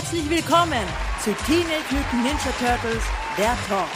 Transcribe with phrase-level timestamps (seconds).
[0.00, 0.86] Herzlich willkommen
[1.22, 3.04] zu Teenage Mutant Ninja Turtles,
[3.36, 3.86] der Talk.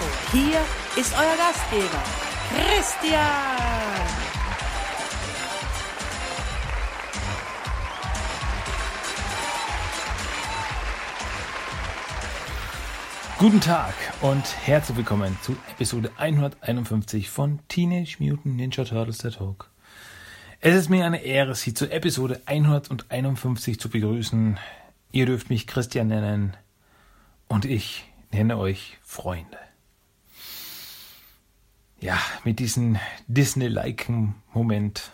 [0.00, 0.60] Und hier
[0.96, 2.00] ist euer Gastgeber,
[2.54, 3.18] Christian.
[13.40, 19.68] Guten Tag und herzlich willkommen zu Episode 151 von Teenage Mutant Ninja Turtles der Talk.
[20.60, 24.56] Es ist mir eine Ehre, Sie zu Episode 151 zu begrüßen.
[25.10, 26.56] Ihr dürft mich Christian nennen
[27.48, 29.58] und ich nenne euch Freunde.
[32.00, 35.10] Ja, mit diesem Disney-liken Moment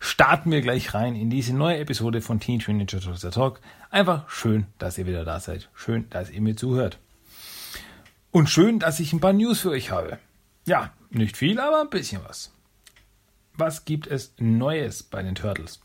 [0.00, 3.60] starten wir gleich rein in diese neue Episode von Teenage Mutant Ninja Talk.
[3.90, 5.70] Einfach schön, dass ihr wieder da seid.
[5.74, 6.98] Schön, dass ihr mir zuhört.
[8.32, 10.18] Und schön, dass ich ein paar News für euch habe.
[10.66, 12.52] Ja, nicht viel, aber ein bisschen was.
[13.54, 15.80] Was gibt es Neues bei den Turtles?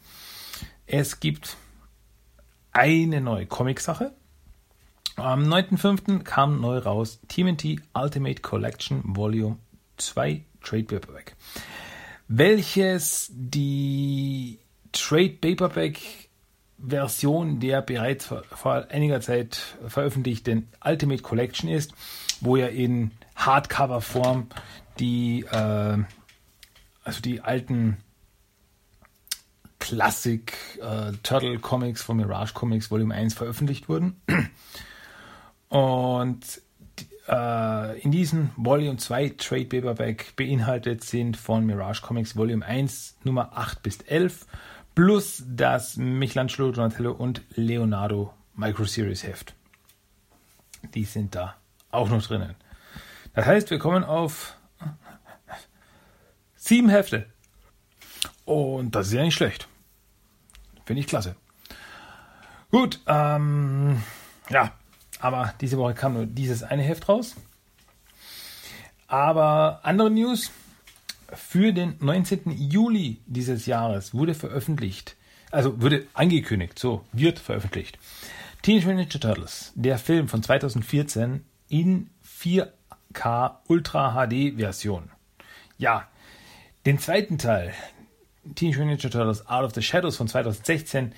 [0.88, 1.55] Es gibt
[2.71, 4.13] eine neue Comic-Sache.
[5.15, 6.23] Am 9.5.
[6.23, 9.57] kam neu raus TMNT Ultimate Collection Volume
[9.97, 11.35] 2 Trade Paperback,
[12.27, 14.59] welches die
[14.91, 15.99] Trade Paperback
[16.77, 21.94] Version der bereits vor einiger Zeit veröffentlichten Ultimate Collection ist
[22.41, 24.47] wo ja in Hardcover-Form
[24.99, 25.97] die, äh,
[27.03, 27.97] also die alten
[29.89, 34.21] Classic äh, Turtle Comics von Mirage Comics Volume 1 veröffentlicht wurden.
[35.69, 36.61] Und
[37.27, 43.57] äh, in diesem Volume 2 Trade Paperback beinhaltet sind von Mirage Comics Volume 1 Nummer
[43.57, 44.45] 8 bis 11
[44.93, 49.55] plus das Michelangelo, Donatello und Leonardo Micro Series Heft.
[50.93, 51.55] Die sind da
[51.89, 52.53] auch noch drinnen.
[53.33, 54.55] Das heißt, wir kommen auf
[56.55, 57.25] sieben Hefte.
[58.45, 59.67] Und das ist ja nicht schlecht.
[60.89, 61.35] Finde ich klasse.
[62.71, 64.01] Gut, ähm,
[64.49, 64.73] ja,
[65.19, 67.35] aber diese Woche kam nur dieses eine Heft raus.
[69.07, 70.49] Aber andere News.
[71.31, 72.49] Für den 19.
[72.57, 75.16] Juli dieses Jahres wurde veröffentlicht,
[75.51, 77.99] also wurde angekündigt, so wird veröffentlicht.
[78.63, 85.11] Teenage Mutant Ninja Turtles, der Film von 2014, in 4K Ultra HD Version.
[85.78, 86.07] Ja,
[86.88, 87.75] den zweiten Teil,
[88.55, 91.13] Teenage Mutant Ninja Turtles Out of the Shadows von 2016,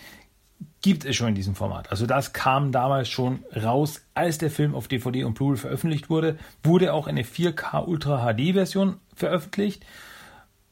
[0.81, 1.91] gibt es schon in diesem Format.
[1.91, 6.37] Also das kam damals schon raus, als der Film auf DVD und Blu-ray veröffentlicht wurde,
[6.63, 9.85] wurde auch eine 4K Ultra HD Version veröffentlicht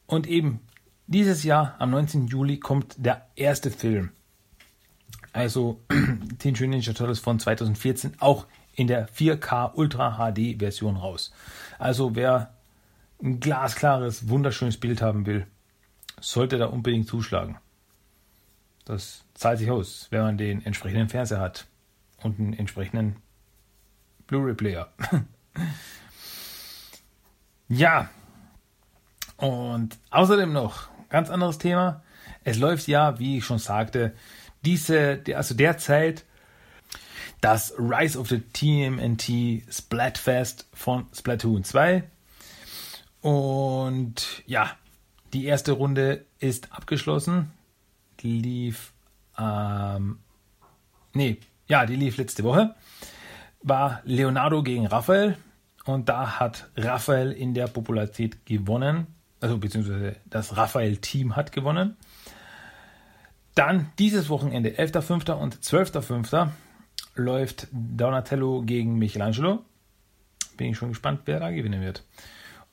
[0.06, 0.60] und eben
[1.06, 2.26] dieses Jahr am 19.
[2.28, 4.10] Juli kommt der erste Film.
[5.32, 11.32] Also Teenage Mutant Ninja Turtles von 2014 auch in der 4K Ultra HD Version raus.
[11.78, 12.54] Also wer
[13.22, 15.46] ein glasklares, wunderschönes Bild haben will,
[16.20, 17.58] sollte da unbedingt zuschlagen.
[18.84, 21.66] Das zahlt sich aus, wenn man den entsprechenden Fernseher hat
[22.22, 23.16] und einen entsprechenden
[24.26, 24.92] Blu-ray-Player.
[27.68, 28.10] ja,
[29.36, 32.02] und außerdem noch ganz anderes Thema.
[32.44, 34.14] Es läuft ja, wie ich schon sagte,
[34.64, 36.24] diese, also derzeit
[37.40, 42.02] das Rise of the TMNT Splatfest von Splatoon 2.
[43.22, 44.76] Und ja,
[45.32, 47.52] die erste Runde ist abgeschlossen.
[48.20, 48.92] Die lief,
[49.38, 50.18] ähm,
[51.14, 52.74] nee, ja, die lief letzte Woche.
[53.62, 55.36] War Leonardo gegen Raphael.
[55.84, 59.06] Und da hat Raphael in der Popularität gewonnen.
[59.40, 61.96] Also beziehungsweise das Raphael-Team hat gewonnen.
[63.54, 65.32] Dann dieses Wochenende, 11.05.
[65.32, 66.50] und 12.05
[67.14, 69.64] läuft Donatello gegen Michelangelo.
[70.56, 72.04] Bin ich schon gespannt, wer da gewinnen wird.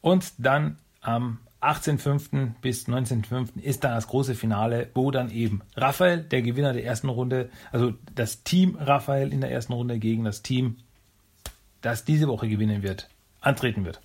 [0.01, 2.51] Und dann am 18.05.
[2.62, 3.59] bis 19.05.
[3.62, 7.94] ist dann das große Finale, wo dann eben Raphael, der Gewinner der ersten Runde, also
[8.13, 10.78] das Team Raphael in der ersten Runde gegen das Team,
[11.81, 13.09] das diese Woche gewinnen wird,
[13.41, 14.01] antreten wird.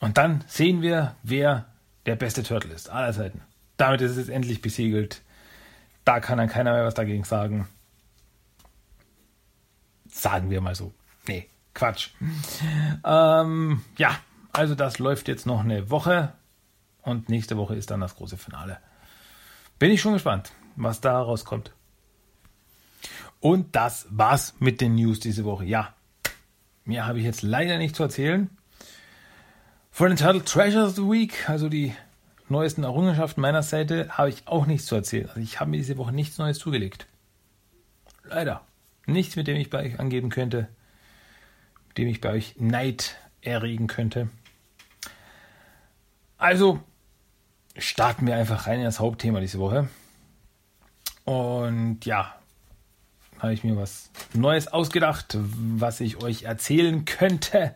[0.00, 1.66] Und dann sehen wir, wer
[2.06, 3.42] der beste Turtle ist, aller Seiten.
[3.76, 5.22] Damit ist es endlich besiegelt.
[6.04, 7.68] Da kann dann keiner mehr was dagegen sagen.
[10.08, 10.92] Sagen wir mal so.
[11.28, 12.10] Nee, Quatsch.
[13.04, 14.18] Ähm, ja,
[14.52, 16.32] also das läuft jetzt noch eine Woche
[17.02, 18.78] und nächste Woche ist dann das große Finale.
[19.78, 21.72] Bin ich schon gespannt, was da rauskommt.
[23.40, 25.64] Und das war's mit den News diese Woche.
[25.64, 25.94] Ja,
[26.84, 28.50] mehr habe ich jetzt leider nicht zu erzählen.
[29.90, 31.94] Von den Turtle Treasures of the Week, also die
[32.48, 35.28] neuesten Errungenschaften meiner Seite, habe ich auch nichts zu erzählen.
[35.28, 37.06] Also ich habe mir diese Woche nichts Neues zugelegt.
[38.24, 38.62] Leider.
[39.06, 40.68] Nichts, mit dem ich bei euch angeben könnte,
[41.88, 44.28] mit dem ich bei euch Neid erregen könnte.
[46.38, 46.80] Also
[47.76, 49.88] starten wir einfach rein in das Hauptthema diese Woche.
[51.24, 52.34] Und ja,
[53.38, 57.74] habe ich mir was Neues ausgedacht, was ich euch erzählen könnte,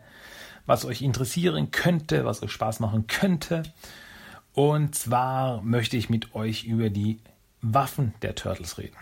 [0.65, 3.63] was euch interessieren könnte, was euch Spaß machen könnte.
[4.53, 7.19] Und zwar möchte ich mit euch über die
[7.61, 8.97] Waffen der Turtles reden.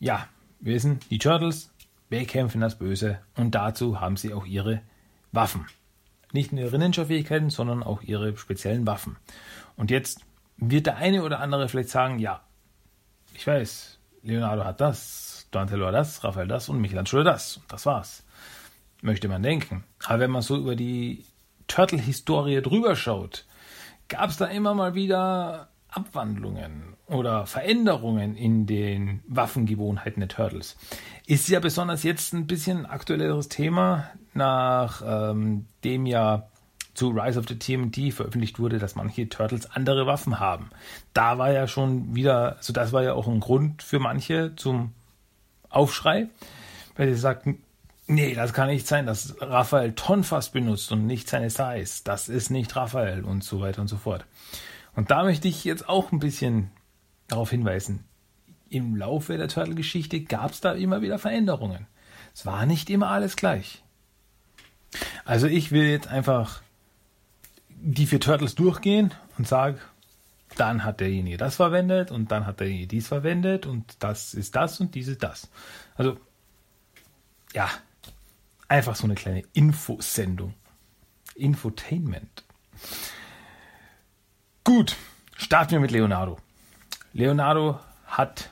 [0.00, 0.26] Ja,
[0.60, 1.70] wir wissen, die Turtles
[2.08, 4.80] bekämpfen das Böse und dazu haben sie auch ihre
[5.32, 5.66] Waffen.
[6.32, 9.16] Nicht nur ihre Ninja-Fähigkeiten, sondern auch ihre speziellen Waffen.
[9.76, 10.20] Und jetzt
[10.56, 12.42] wird der eine oder andere vielleicht sagen, ja,
[13.34, 17.56] ich weiß, Leonardo hat das, Donatello hat das, Raphael das und Michelangelo das.
[17.56, 18.24] Und das war's.
[19.00, 19.84] Möchte man denken.
[20.04, 21.24] Aber wenn man so über die
[21.66, 23.46] Turtle-Historie drüber schaut,
[24.08, 30.76] gab es da immer mal wieder Abwandlungen oder Veränderungen in den Waffengewohnheiten der Turtles.
[31.26, 36.48] Ist ja besonders jetzt ein bisschen aktuelleres Thema, nach ähm, dem ja
[36.94, 40.70] zu Rise of the TMT veröffentlicht wurde, dass manche Turtles andere Waffen haben.
[41.14, 44.92] Da war ja schon wieder, also das war ja auch ein Grund für manche zum
[45.70, 46.28] Aufschrei,
[46.96, 47.62] weil sie sagten,
[48.06, 52.02] nee, das kann nicht sein, dass Raphael Tonfass benutzt und nicht seine Size.
[52.04, 54.26] Das ist nicht Raphael und so weiter und so fort.
[54.94, 56.70] Und da möchte ich jetzt auch ein bisschen
[57.28, 58.04] darauf hinweisen.
[58.68, 61.86] Im Laufe der Turtle-Geschichte gab es da immer wieder Veränderungen.
[62.34, 63.82] Es war nicht immer alles gleich.
[65.24, 66.62] Also ich will jetzt einfach
[67.84, 69.78] die vier Turtles durchgehen und sage,
[70.56, 74.80] dann hat derjenige das verwendet und dann hat derjenige dies verwendet und das ist das
[74.80, 75.50] und dies ist das.
[75.96, 76.16] Also,
[77.54, 77.68] ja,
[78.68, 80.54] einfach so eine kleine Infosendung.
[81.34, 82.44] Infotainment.
[84.64, 84.96] Gut,
[85.34, 86.38] starten wir mit Leonardo.
[87.12, 88.50] Leonardo hat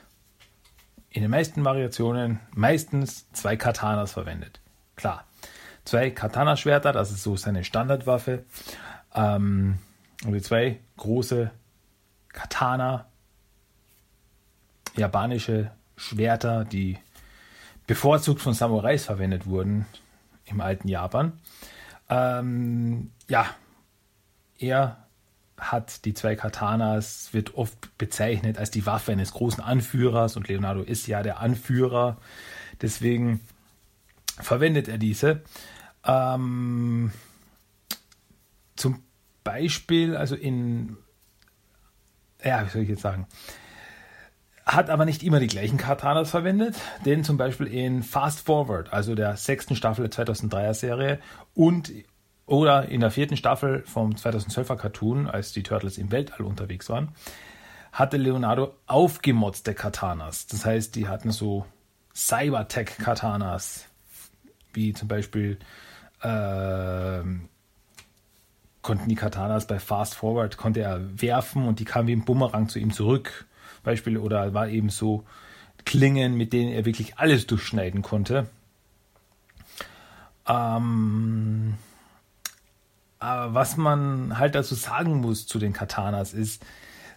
[1.09, 4.59] in den meisten Variationen meistens zwei Katanas verwendet.
[4.95, 5.25] Klar,
[5.85, 8.45] zwei Katana-Schwerter, das ist so seine Standardwaffe.
[9.15, 9.77] Ähm,
[10.25, 11.51] und die zwei große
[12.29, 13.05] Katana,
[14.95, 16.97] japanische Schwerter, die
[17.87, 19.85] bevorzugt von Samurais verwendet wurden
[20.45, 21.33] im alten Japan.
[22.09, 23.45] Ähm, ja,
[24.59, 24.97] er
[25.57, 30.81] hat die zwei Katanas, wird oft bezeichnet als die Waffe eines großen Anführers und Leonardo
[30.81, 32.17] ist ja der Anführer.
[32.81, 33.41] Deswegen
[34.39, 35.43] verwendet er diese.
[36.03, 37.11] Ähm,
[38.81, 39.03] zum
[39.43, 40.97] Beispiel, also in,
[42.43, 43.27] ja, wie soll ich jetzt sagen,
[44.65, 46.75] hat aber nicht immer die gleichen Katanas verwendet,
[47.05, 51.19] denn zum Beispiel in Fast Forward, also der sechsten Staffel der 2003er Serie
[51.53, 51.91] und
[52.45, 57.09] oder in der vierten Staffel vom 2012er Cartoon, als die Turtles im Weltall unterwegs waren,
[57.93, 60.47] hatte Leonardo aufgemotzte Katanas.
[60.47, 61.65] Das heißt, die hatten so
[62.13, 63.85] Cybertech-Katanas,
[64.73, 65.59] wie zum Beispiel
[66.21, 67.21] äh,
[68.81, 72.67] konnten die Katanas bei Fast Forward, konnte er werfen und die kamen wie ein Bumerang
[72.67, 73.45] zu ihm zurück.
[73.83, 75.25] Beispiel, oder war eben so
[75.85, 78.47] Klingen, mit denen er wirklich alles durchschneiden konnte.
[80.47, 81.75] Ähm,
[83.19, 86.65] aber was man halt dazu sagen muss zu den Katanas ist,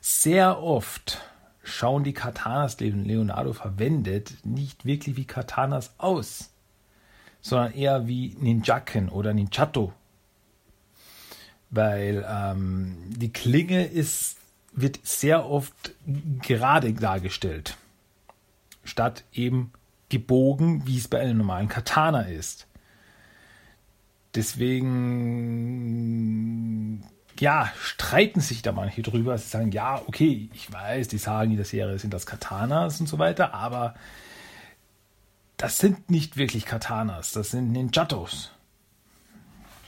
[0.00, 1.22] sehr oft
[1.62, 6.50] schauen die Katanas, die Leonardo verwendet, nicht wirklich wie Katanas aus,
[7.40, 9.92] sondern eher wie Ninjaken oder Ninjato.
[11.74, 14.36] Weil ähm, die Klinge ist,
[14.72, 15.74] wird sehr oft
[16.40, 17.76] gerade dargestellt,
[18.84, 19.72] statt eben
[20.08, 22.68] gebogen, wie es bei einem normalen Katana ist.
[24.36, 24.94] Deswegen,
[27.38, 29.36] ja, streiten sich da manche drüber.
[29.38, 33.08] Sie sagen, ja, okay, ich weiß, die sagen in der Serie sind das Katanas und
[33.08, 33.94] so weiter, aber
[35.56, 38.53] das sind nicht wirklich Katanas, das sind Ninjatos.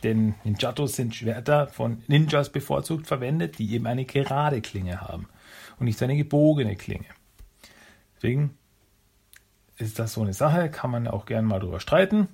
[0.07, 5.29] Denn Ninjatos sind Schwerter von Ninjas bevorzugt verwendet, die eben eine gerade Klinge haben
[5.81, 7.07] und nicht eine gebogene Klinge.
[8.15, 8.57] Deswegen
[9.79, 12.29] ist das so eine Sache, kann man auch gerne mal drüber streiten.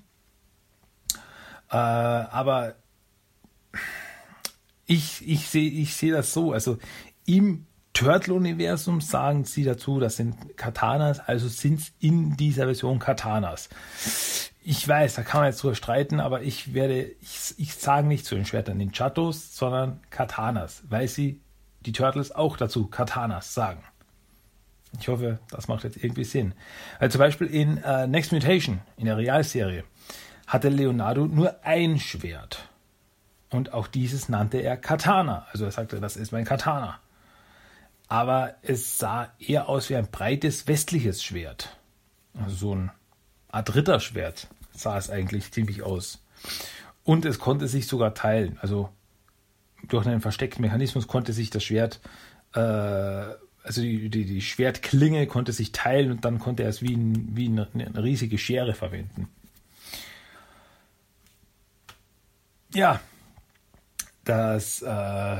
[1.70, 2.74] Äh, aber
[4.84, 6.52] ich, ich sehe ich seh das so.
[6.52, 6.76] Also
[7.24, 13.68] im Turtle-Universum sagen sie dazu, das sind Katanas, also sind es in dieser Version Katanas.
[14.64, 18.24] Ich weiß, da kann man jetzt drüber streiten, aber ich werde, ich, ich sage nicht
[18.24, 21.40] zu den Schwertern Ninjatos, sondern Katanas, weil sie
[21.80, 23.82] die Turtles auch dazu Katanas sagen.
[25.00, 26.54] Ich hoffe, das macht jetzt irgendwie Sinn.
[26.98, 29.84] Also zum Beispiel in äh, Next Mutation, in der Realserie,
[30.46, 32.68] hatte Leonardo nur ein Schwert.
[33.50, 35.46] Und auch dieses nannte er Katana.
[35.50, 37.00] Also er sagte, das ist mein Katana.
[38.12, 41.76] Aber es sah eher aus wie ein breites westliches Schwert.
[42.34, 42.90] Also so ein
[43.48, 46.22] Art Ritterschwert sah es eigentlich ziemlich aus.
[47.04, 48.58] Und es konnte sich sogar teilen.
[48.60, 48.90] Also
[49.88, 52.00] durch einen versteckten Mechanismus konnte sich das Schwert
[52.54, 52.60] äh,
[53.64, 57.36] also die, die, die Schwertklinge konnte sich teilen und dann konnte er es wie, ein,
[57.36, 59.28] wie eine, eine riesige Schere verwenden.
[62.74, 63.00] Ja,
[64.24, 65.38] das, äh,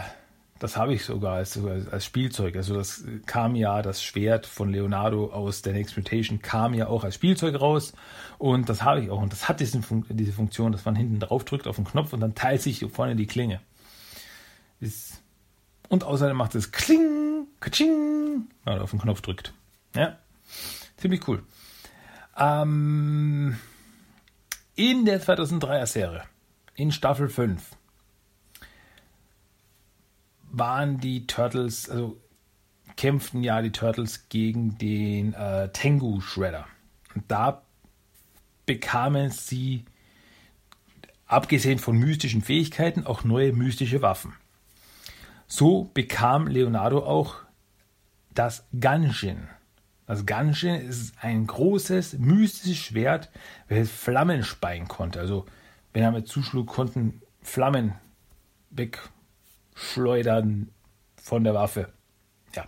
[0.62, 1.58] das habe ich sogar als,
[1.90, 2.54] als Spielzeug.
[2.54, 7.02] Also das kam ja, das Schwert von Leonardo aus der Next Mutation kam ja auch
[7.02, 7.94] als Spielzeug raus.
[8.38, 9.20] Und das habe ich auch.
[9.20, 12.20] Und das hat diese, diese Funktion, dass man hinten drauf drückt auf den Knopf und
[12.20, 13.60] dann teilt sich vorne die Klinge.
[15.88, 19.52] und außerdem macht es Kling, Kaching, wenn man auf den Knopf drückt.
[19.96, 20.16] Ja,
[20.96, 21.42] ziemlich cool.
[22.38, 23.58] Ähm,
[24.76, 26.22] in der 2003er Serie,
[26.76, 27.76] in Staffel 5,
[30.52, 32.20] waren die Turtles, also
[32.96, 36.66] kämpften ja die Turtles gegen den äh, Tengu Shredder.
[37.14, 37.62] Und da
[38.66, 39.84] bekamen sie,
[41.26, 44.34] abgesehen von mystischen Fähigkeiten, auch neue mystische Waffen.
[45.46, 47.36] So bekam Leonardo auch
[48.34, 49.48] das Ganshin.
[50.06, 53.30] Das Ganshin ist ein großes, mystisches Schwert,
[53.68, 55.20] welches Flammen speien konnte.
[55.20, 55.46] Also,
[55.92, 57.94] wenn er mit zuschlug, konnten Flammen
[58.70, 58.98] weg
[59.74, 60.70] schleudern
[61.16, 61.92] von der Waffe.
[62.54, 62.66] Ja.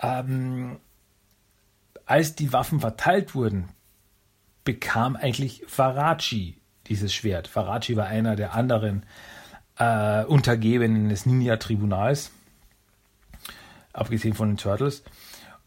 [0.00, 0.78] Ähm,
[2.06, 3.68] als die Waffen verteilt wurden,
[4.64, 7.48] bekam eigentlich Farachi dieses Schwert.
[7.48, 9.04] Farachi war einer der anderen
[9.78, 12.30] äh, Untergebenen des Ninja-Tribunals,
[13.92, 15.02] abgesehen von den Turtles.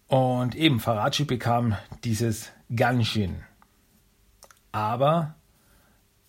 [0.07, 3.43] Und eben, Farachi bekam dieses Ganshin.
[4.71, 5.35] Aber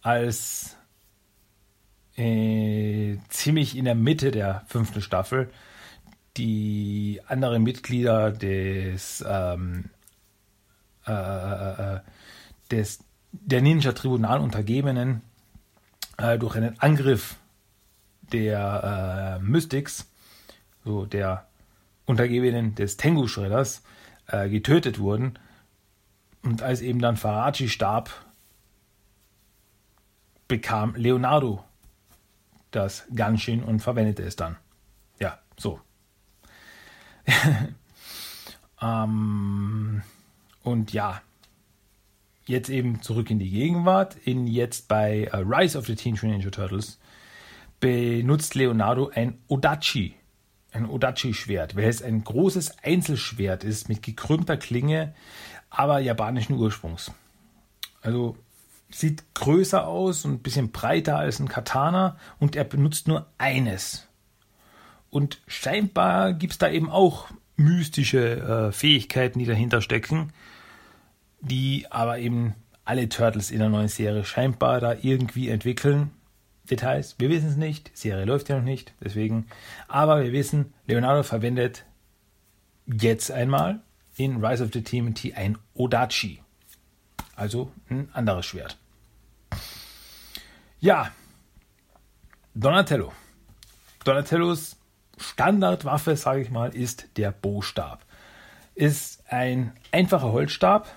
[0.02, 0.76] als
[2.18, 5.50] äh, ziemlich in der Mitte der fünften Staffel
[6.36, 9.90] die anderen Mitglieder des, ähm,
[11.06, 12.00] äh, äh, äh
[12.70, 13.00] des
[13.32, 15.22] der Ninja Tribunal Untergebenen
[16.16, 17.36] äh, durch einen Angriff
[18.32, 20.10] der Mystics,
[20.84, 21.46] so der
[22.04, 23.82] Untergebenen des Tengu Shredders,
[24.26, 25.38] äh, getötet wurden.
[26.42, 28.10] Und als eben dann Farachi starb,
[30.46, 31.64] bekam Leonardo
[32.70, 34.56] das Ganshin und verwendete es dann.
[35.18, 35.80] Ja, so.
[38.82, 40.02] ähm,
[40.62, 41.22] und ja,
[42.46, 44.16] jetzt eben zurück in die Gegenwart.
[44.24, 46.98] In jetzt bei uh, Rise of the Teenage Ninja Turtles
[47.80, 50.14] benutzt Leonardo ein Odachi,
[50.72, 55.14] ein Odachi-Schwert, welches ein großes Einzelschwert ist mit gekrümmter Klinge,
[55.70, 57.12] aber japanischen Ursprungs.
[58.00, 58.36] Also
[58.90, 64.08] sieht größer aus und ein bisschen breiter als ein Katana und er benutzt nur eines.
[65.10, 70.32] Und scheinbar gibt es da eben auch mystische äh, Fähigkeiten, die dahinter stecken,
[71.40, 72.54] die aber eben
[72.84, 76.10] alle Turtles in der neuen Serie scheinbar da irgendwie entwickeln.
[76.70, 79.46] Details, wir wissen es nicht, die Serie läuft ja noch nicht, deswegen.
[79.88, 81.84] Aber wir wissen, Leonardo verwendet
[82.86, 83.80] jetzt einmal
[84.16, 86.40] in Rise of the TMT ein Odachi.
[87.38, 88.76] Also ein anderes Schwert.
[90.80, 91.12] Ja,
[92.52, 93.12] Donatello.
[94.02, 94.76] Donatellos
[95.16, 98.04] Standardwaffe, sage ich mal, ist der Bostab.
[98.74, 100.88] Ist ein einfacher Holzstab,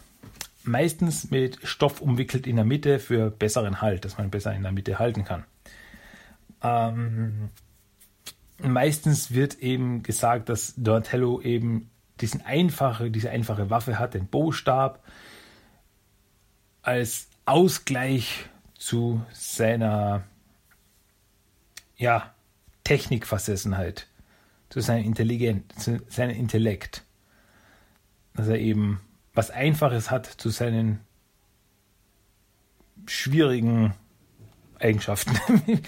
[0.63, 4.71] meistens mit Stoff umwickelt in der Mitte für besseren Halt, dass man besser in der
[4.71, 5.45] Mitte halten kann.
[6.63, 7.50] Ähm,
[8.57, 15.03] meistens wird eben gesagt, dass Donatello eben diesen einfache, diese einfache Waffe hat, den Bostab,
[16.81, 18.45] als Ausgleich
[18.77, 20.23] zu seiner
[21.97, 22.33] ja,
[22.83, 24.07] Technikversessenheit,
[24.69, 27.03] zu seiner Intelligenz, zu seinem Intellekt.
[28.33, 29.01] Dass er eben
[29.33, 31.00] was Einfaches hat zu seinen
[33.05, 33.93] schwierigen
[34.79, 35.61] Eigenschaften.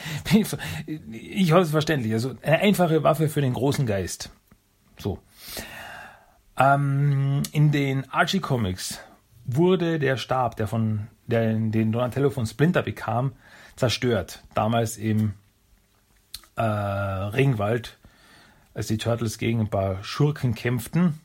[1.12, 2.14] ich hoffe es verständlich.
[2.14, 4.30] Also eine einfache Waffe für den großen Geist.
[4.98, 5.20] So.
[6.58, 9.00] Ähm, in den Archie Comics
[9.46, 13.34] wurde der Stab, der von der, den Donatello von Splinter bekam,
[13.76, 14.44] zerstört.
[14.54, 15.34] Damals im
[16.56, 17.98] äh, Regenwald,
[18.74, 21.20] als die Turtles gegen ein paar Schurken kämpften,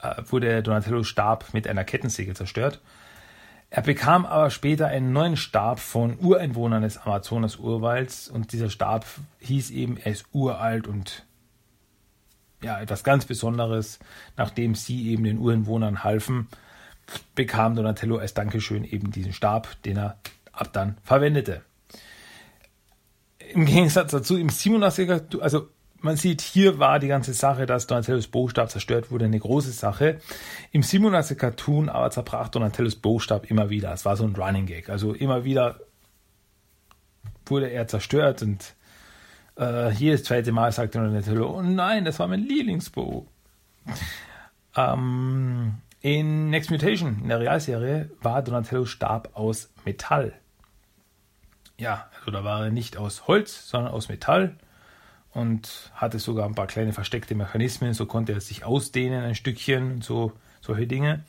[0.00, 2.80] äh, wurde der Donatello Stab mit einer Kettensäge zerstört.
[3.70, 9.04] Er bekam aber später einen neuen Stab von Ureinwohnern des Amazonas-Urwalds und dieser Stab
[9.40, 11.26] hieß eben, er ist uralt und
[12.62, 13.98] ja, etwas ganz Besonderes,
[14.36, 16.48] nachdem sie eben den Ureinwohnern halfen
[17.34, 20.18] bekam Donatello als Dankeschön eben diesen Stab, den er
[20.52, 21.62] ab dann verwendete.
[23.52, 25.68] Im Gegensatz dazu im 87er, also
[26.00, 30.20] man sieht, hier war die ganze Sache, dass Donatellos Bostab zerstört wurde, eine große Sache.
[30.70, 33.92] Im 87er Cartoon aber zerbrach Donatellos Bostab immer wieder.
[33.92, 34.90] Es war so ein Running Gag.
[34.90, 35.80] Also immer wieder
[37.46, 38.74] wurde er zerstört und
[39.58, 43.26] äh, jedes zweite Mal sagte Donatello, oh nein, das war mein Lieblingsbo.
[44.76, 50.32] ähm, in Next Mutation, in der Realserie, war Donatellos Stab aus Metall.
[51.78, 54.56] Ja, also da war er nicht aus Holz, sondern aus Metall
[55.32, 57.94] und hatte sogar ein paar kleine versteckte Mechanismen.
[57.94, 61.24] So konnte er sich ausdehnen ein Stückchen, so solche Dinge.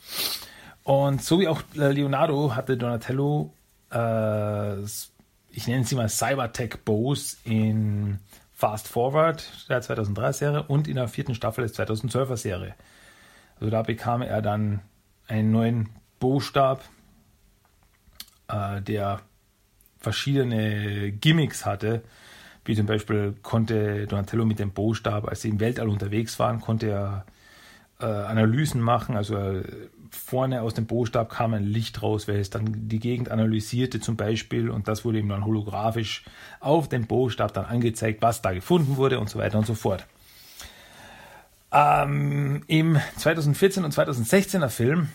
[0.83, 3.53] Und so wie auch Leonardo hatte Donatello,
[3.91, 4.81] äh,
[5.51, 8.19] ich nenne sie mal Cybertech Bows in
[8.53, 12.75] Fast Forward der 2003 Serie und in der vierten Staffel des 2012er Serie.
[13.59, 14.81] Also da bekam er dann
[15.27, 15.89] einen neuen
[16.19, 16.83] Bowstab,
[18.47, 19.21] äh, der
[19.99, 22.03] verschiedene Gimmicks hatte,
[22.65, 26.89] wie zum Beispiel konnte Donatello mit dem Bowstab, als sie im Weltall unterwegs waren, konnte
[26.89, 27.25] er
[27.99, 29.17] äh, Analysen machen.
[29.17, 29.63] Also äh,
[30.11, 34.69] vorne aus dem Bowstab kam ein Licht raus, welches dann die Gegend analysierte zum Beispiel
[34.69, 36.23] und das wurde ihm dann holographisch
[36.59, 40.05] auf dem Bowstab dann angezeigt, was da gefunden wurde und so weiter und so fort.
[41.71, 45.09] Ähm, Im 2014 und 2016er Film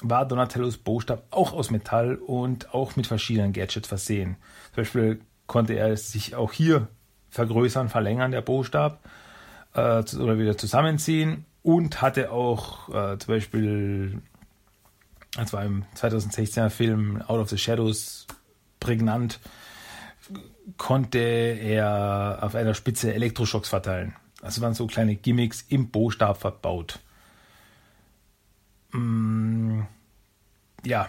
[0.00, 4.36] war Donatellos Bowstab auch aus Metall und auch mit verschiedenen Gadgets versehen.
[4.74, 6.88] Zum Beispiel konnte er sich auch hier
[7.30, 9.00] vergrößern, verlängern, der Bowstab,
[9.74, 14.22] äh, oder wieder zusammenziehen und hatte auch äh, zum Beispiel,
[15.36, 18.26] das war im 2016er Film Out of the Shadows
[18.80, 19.38] prägnant,
[20.76, 24.16] konnte er auf einer Spitze Elektroschocks verteilen.
[24.42, 26.98] Das waren so kleine Gimmicks im Bostab verbaut.
[28.90, 29.82] Mm,
[30.84, 31.08] ja,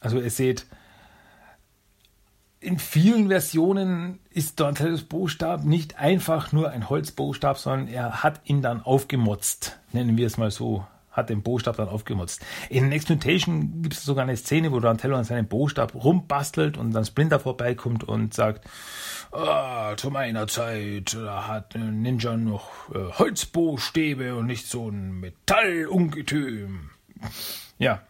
[0.00, 0.66] also ihr seht,
[2.58, 8.62] in vielen Versionen ist Donatellos Bostab nicht einfach nur ein Holzbostab, sondern er hat ihn
[8.62, 10.84] dann aufgemotzt, nennen wir es mal so
[11.16, 12.44] hat den Bostab dann aufgemutzt.
[12.68, 16.92] In Next Mutation gibt es sogar eine Szene, wo Donatello an seinem Bostab rumbastelt und
[16.92, 18.68] dann Splinter vorbeikommt und sagt,
[19.32, 26.90] oh, zu meiner Zeit hat ein Ninja noch äh, Holzbostäbe und nicht so ein Metallungetüm.
[27.78, 28.02] Ja,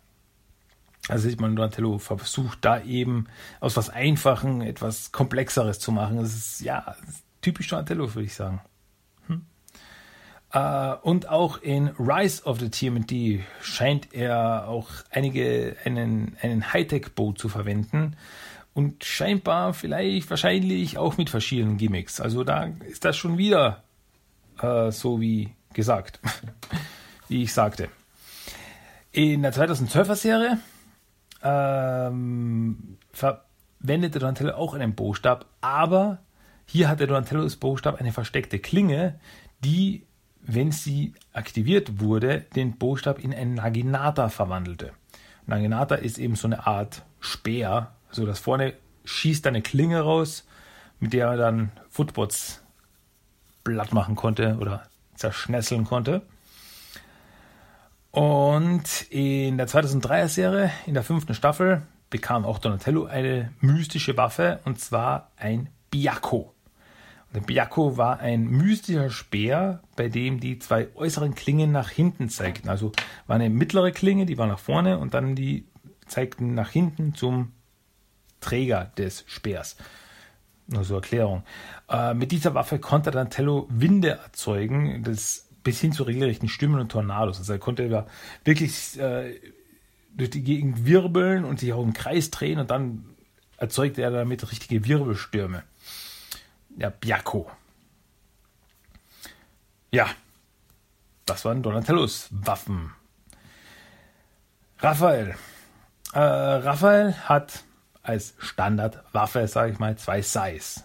[1.08, 3.26] also sieht man, Donatello versucht da eben
[3.60, 6.16] aus was Einfachen etwas Komplexeres zu machen.
[6.16, 6.96] Das ist ja
[7.40, 8.60] typisch Donatello, würde ich sagen.
[10.54, 17.36] Uh, und auch in Rise of the TMD scheint er auch einige einen, einen Hightech-Boot
[17.36, 18.16] zu verwenden
[18.76, 22.20] und scheinbar vielleicht wahrscheinlich auch mit verschiedenen Gimmicks.
[22.20, 23.84] Also da ist das schon wieder
[24.62, 26.20] uh, so wie gesagt,
[27.28, 27.88] wie ich sagte.
[29.12, 30.58] In der 2012er Serie
[31.42, 36.18] ähm, verwendete Donatello auch einen Bostab, aber
[36.66, 39.18] hier hatte Donatellos Bostab eine versteckte Klinge,
[39.64, 40.04] die
[40.48, 44.92] wenn sie aktiviert wurde, den Buchstab in einen Naginata verwandelte.
[45.46, 50.46] Naginata ist eben so eine Art Speer, also das vorne schießt eine Klinge raus,
[50.98, 52.62] mit der er dann Footbots
[53.64, 56.22] platt machen konnte oder zerschnesseln konnte.
[58.10, 64.60] Und in der 2003er Serie, in der fünften Staffel, bekam auch Donatello eine mystische Waffe
[64.64, 66.54] und zwar ein Biako.
[67.34, 72.70] Der Biako war ein mystischer Speer, bei dem die zwei äußeren Klingen nach hinten zeigten.
[72.70, 72.92] Also
[73.26, 75.66] war eine mittlere Klinge, die war nach vorne und dann die
[76.06, 77.52] zeigten nach hinten zum
[78.40, 79.76] Träger des Speers.
[80.68, 81.44] Nur zur Erklärung.
[81.88, 86.90] Äh, mit dieser Waffe konnte Dantello Winde erzeugen, das bis hin zu regelrechten Stimmen und
[86.90, 87.38] Tornados.
[87.38, 88.06] Also er konnte
[88.44, 89.40] wirklich äh,
[90.14, 93.04] durch die Gegend wirbeln und sich auch im Kreis drehen und dann
[93.58, 95.62] erzeugte er damit richtige Wirbelstürme
[96.76, 97.50] ja, Biako.
[99.90, 100.08] Ja,
[101.24, 102.92] das waren Donatellos Waffen.
[104.78, 105.36] Raphael.
[106.12, 107.64] Äh, Raphael hat
[108.06, 110.84] als Standardwaffe, sage ich mal, zwei Sais.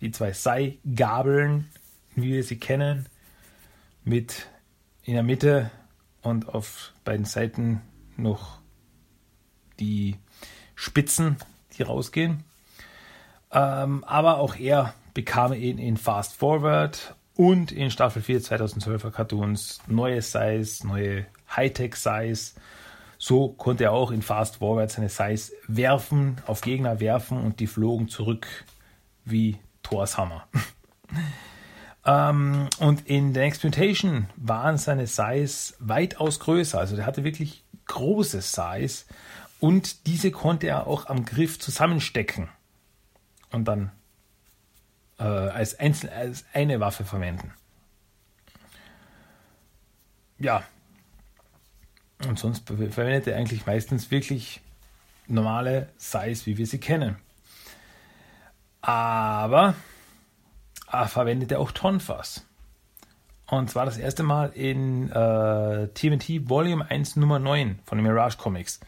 [0.00, 1.70] Die zwei Sai-Gabeln,
[2.14, 3.06] wie wir sie kennen,
[4.04, 4.46] mit
[5.02, 5.70] in der Mitte
[6.22, 7.80] und auf beiden Seiten
[8.16, 8.58] noch
[9.80, 10.16] die
[10.74, 11.36] Spitzen,
[11.76, 12.44] die rausgehen.
[13.50, 19.80] Ähm, aber auch er bekam ihn in Fast Forward und in Staffel 4 2012er Cartoons
[19.86, 21.26] neue Size, neue
[21.56, 22.52] Hightech Size.
[23.18, 27.66] So konnte er auch in Fast Forward seine Size werfen, auf Gegner werfen und die
[27.66, 28.46] flogen zurück
[29.24, 30.46] wie Thors Hammer.
[32.06, 36.78] ähm, und in der Exploitation waren seine Size weitaus größer.
[36.78, 39.04] Also der hatte wirklich große Size
[39.58, 42.48] und diese konnte er auch am Griff zusammenstecken
[43.50, 43.90] und dann
[45.18, 47.52] äh, als, einzel als eine Waffe verwenden.
[50.38, 50.62] Ja.
[52.26, 54.60] Und sonst verwendet er eigentlich meistens wirklich
[55.28, 57.16] normale Size, wie wir sie kennen.
[58.80, 59.74] Aber
[60.90, 62.44] er verwendet er auch Tonfass.
[63.46, 68.36] Und zwar das erste Mal in äh, TMT Volume 1 Nummer 9 von den Mirage
[68.36, 68.80] Comics.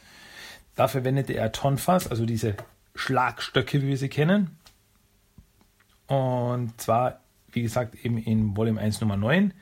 [0.76, 2.56] Da verwendete er Tonfas, also diese
[2.94, 4.58] Schlagstöcke, wie wir sie kennen.
[6.06, 7.20] Und zwar,
[7.52, 9.54] wie gesagt, eben in Volume 1 Nummer 9,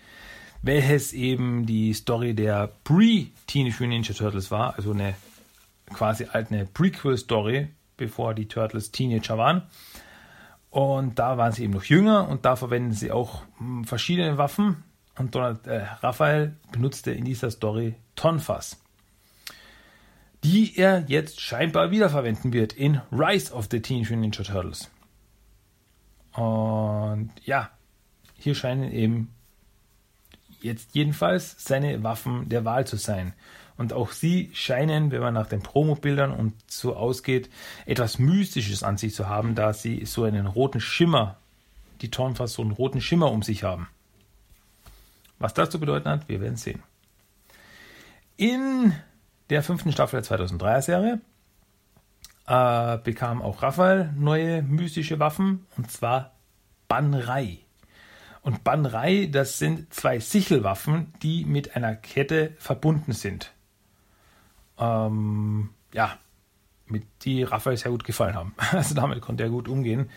[0.62, 5.14] welches eben die Story der Pre-Teenage Mutant Ninja Turtles war, also eine
[5.94, 9.62] quasi eine Prequel-Story, bevor die Turtles Teenager waren.
[10.70, 14.84] Und da waren sie eben noch jünger und da verwenden sie auch hm, verschiedene Waffen.
[15.16, 18.80] Und Donald, äh, Raphael benutzte in dieser Story Tonfas,
[20.44, 24.90] die er jetzt scheinbar wiederverwenden wird in Rise of the Teenage Mutant Ninja Turtles.
[26.34, 27.70] Und ja,
[28.36, 29.34] hier scheinen eben
[30.60, 33.34] jetzt jedenfalls seine Waffen der Wahl zu sein.
[33.76, 37.48] Und auch sie scheinen, wenn man nach den Promobildern und so ausgeht,
[37.86, 41.36] etwas Mystisches an sich zu haben, da sie so einen roten Schimmer,
[42.00, 43.88] die Tonfas so einen roten Schimmer um sich haben.
[45.38, 46.82] Was das zu bedeuten hat, wir werden sehen.
[48.36, 48.92] In
[49.50, 51.20] der fünften Staffel der 2003er Serie
[52.46, 56.32] äh, bekam auch Raphael neue mystische Waffen, und zwar
[56.88, 57.58] Banrei.
[58.48, 63.52] Und Banrei, das sind zwei Sichelwaffen, die mit einer Kette verbunden sind
[64.78, 66.18] ähm, ja,
[66.86, 68.54] mit die Raphael sehr gut gefallen haben.
[68.72, 70.10] Also damit konnte er gut umgehen.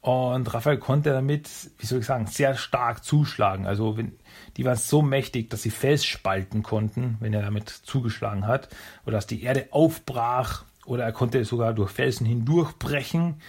[0.00, 3.66] Und Raphael konnte damit, wie soll ich sagen, sehr stark zuschlagen.
[3.66, 4.16] Also wenn,
[4.56, 8.68] die waren so mächtig, dass sie Fels spalten konnten, wenn er damit zugeschlagen hat.
[9.04, 10.64] Oder dass die Erde aufbrach.
[10.84, 13.40] Oder er konnte sogar durch Felsen hindurchbrechen.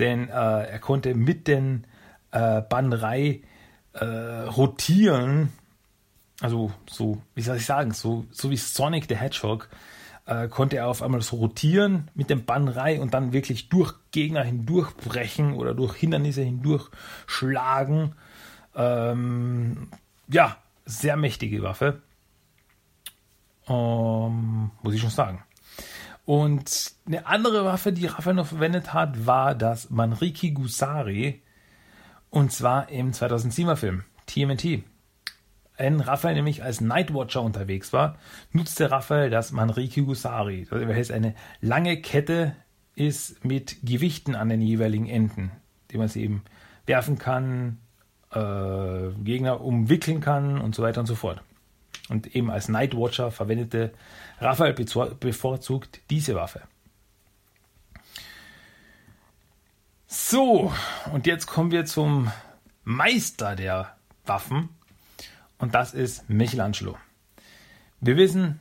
[0.00, 1.86] Denn äh, er konnte mit den
[2.32, 3.42] äh, Banrei
[3.92, 5.52] äh, rotieren.
[6.40, 9.68] Also so, wie soll ich sagen, so, so wie Sonic the Hedgehog
[10.26, 14.42] äh, konnte er auf einmal so rotieren mit dem Bannrei und dann wirklich durch Gegner
[14.42, 18.14] hindurchbrechen oder durch Hindernisse hindurchschlagen.
[18.74, 19.88] Ähm,
[20.28, 22.00] ja, sehr mächtige Waffe.
[23.68, 25.42] Ähm, muss ich schon sagen.
[26.24, 31.42] Und eine andere Waffe, die Raphael noch verwendet hat, war das Manriki Gusari.
[32.30, 34.84] Und zwar im 2007er Film TMNT
[35.80, 38.18] wenn Raphael nämlich als Nightwatcher unterwegs war,
[38.52, 42.54] nutzte Raphael das Manriki Gusari, welches eine lange Kette
[42.94, 45.52] ist mit Gewichten an den jeweiligen Enden,
[45.90, 46.42] die man sie eben
[46.84, 47.78] werfen kann,
[48.30, 51.42] äh, Gegner umwickeln kann und so weiter und so fort.
[52.10, 53.92] Und eben als Nightwatcher verwendete
[54.38, 56.60] Raphael bevorzugt diese Waffe.
[60.12, 60.72] So,
[61.12, 62.32] und jetzt kommen wir zum
[62.82, 63.94] Meister der
[64.26, 64.70] Waffen,
[65.58, 66.98] und das ist Michelangelo.
[68.00, 68.58] Wir wissen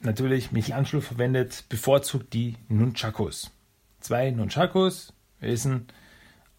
[0.00, 3.50] natürlich, Michelangelo verwendet bevorzugt die Nunchakos.
[4.00, 5.86] Zwei Nunchakos, wir wissen,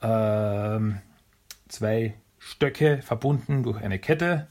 [0.01, 0.79] äh,
[1.67, 4.45] zwei Stöcke verbunden durch eine Kette,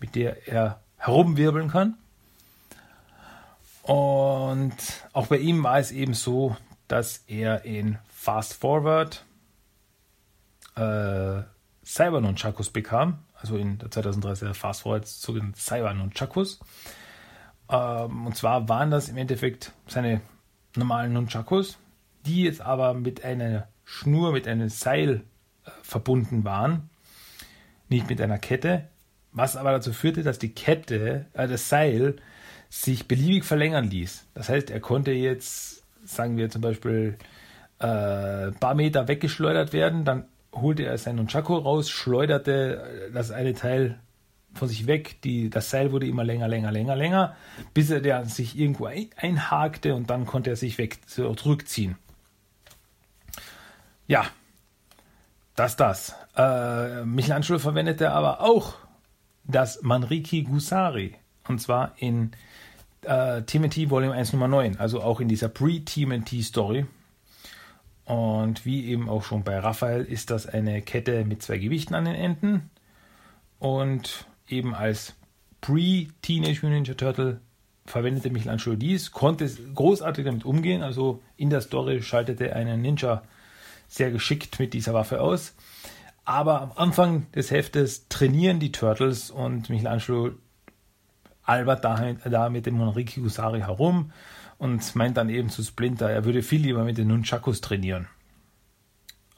[0.00, 1.96] mit der er herumwirbeln kann.
[3.84, 4.76] Und
[5.14, 9.24] auch bei ihm war es eben so, dass er in Fast Forward
[10.80, 11.42] äh,
[11.84, 16.60] Cyber Nunchakos bekam, also in der 2030er Fast Forward zu den Saiwan und Chakus.
[17.70, 20.20] Ähm, und zwar waren das im Endeffekt seine
[20.76, 21.78] normalen Nunchakus,
[22.26, 25.24] die jetzt aber mit einer Schnur, mit einem Seil
[25.64, 26.90] äh, verbunden waren,
[27.88, 28.88] nicht mit einer Kette,
[29.32, 32.16] was aber dazu führte, dass die Kette, äh, das Seil,
[32.68, 34.28] sich beliebig verlängern ließ.
[34.34, 37.18] Das heißt, er konnte jetzt, sagen wir zum Beispiel,
[37.80, 44.00] äh, paar Meter weggeschleudert werden, dann holte er seinen Nunchaku raus, schleuderte das eine Teil
[44.54, 45.20] von sich weg.
[45.22, 47.36] Die, das Seil wurde immer länger, länger, länger, länger,
[47.74, 51.96] bis er der sich irgendwo einhakte und dann konnte er sich weg zurückziehen.
[54.06, 54.26] Ja,
[55.54, 56.14] das, das.
[56.36, 58.74] Äh, Michelangelo verwendete aber auch
[59.44, 61.14] das Manriki Gusari.
[61.46, 62.32] Und zwar in
[63.02, 66.86] äh, TMNT Volume 1 Nummer 9, also auch in dieser Pre-TMNT Story.
[68.10, 72.06] Und wie eben auch schon bei Raphael ist das eine Kette mit zwei Gewichten an
[72.06, 72.68] den Enden.
[73.60, 75.14] Und eben als
[75.60, 77.40] Pre-Teenage Mutant Ninja Turtle
[77.86, 80.82] verwendete Michelangelo dies, konnte großartig damit umgehen.
[80.82, 83.22] Also in der Story schaltete einen Ninja
[83.86, 85.54] sehr geschickt mit dieser Waffe aus.
[86.24, 90.32] Aber am Anfang des Heftes trainieren die Turtles und Michelangelo
[91.44, 94.10] albert da, da mit dem Monriki Usari herum
[94.60, 98.08] und meint dann eben zu Splinter, er würde viel lieber mit den Nunchakus trainieren.